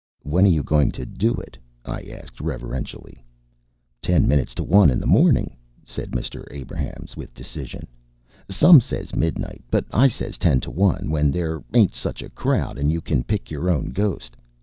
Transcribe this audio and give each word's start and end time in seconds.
"When 0.23 0.45
are 0.45 0.49
you 0.49 0.63
going 0.63 0.89
to 0.93 1.05
do 1.05 1.35
it?" 1.35 1.59
I 1.85 2.01
asked 2.09 2.41
reverentially. 2.41 3.23
"Ten 4.01 4.27
minutes 4.27 4.55
to 4.55 4.63
one 4.63 4.89
in 4.89 4.99
the 4.99 5.05
morning," 5.05 5.55
said 5.85 6.09
Mr. 6.09 6.43
Abrahams, 6.49 7.15
with 7.15 7.35
decision. 7.35 7.85
"Some 8.49 8.79
says 8.81 9.15
midnight, 9.15 9.63
but 9.69 9.85
I 9.91 10.07
says 10.07 10.39
ten 10.39 10.59
to 10.61 10.71
one, 10.71 11.11
when 11.11 11.29
there 11.29 11.61
ain't 11.75 11.93
such 11.93 12.23
a 12.23 12.31
crowd, 12.31 12.79
and 12.79 12.91
you 12.91 12.99
can 12.99 13.23
pick 13.23 13.51
your 13.51 13.69
own 13.69 13.91
ghost. 13.91 14.35